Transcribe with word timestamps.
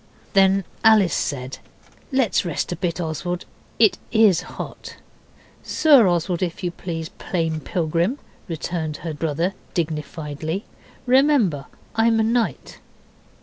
Then 0.33 0.63
Alice 0.83 1.13
said, 1.13 1.59
'Let's 2.11 2.43
rest 2.43 2.71
a 2.71 2.75
bit, 2.75 2.99
Oswald, 2.99 3.45
it 3.77 3.99
IS 4.11 4.41
hot.' 4.57 4.95
'Sir 5.61 6.07
Oswald, 6.07 6.41
if 6.41 6.63
you 6.63 6.71
please, 6.71 7.09
Plain 7.19 7.59
Pilgrim,' 7.59 8.17
returned 8.47 8.97
her 9.05 9.13
brother 9.13 9.53
dignifiedly. 9.75 10.63
'Remember 11.05 11.67
I'm 11.95 12.19
a 12.19 12.23
knight. 12.23 12.79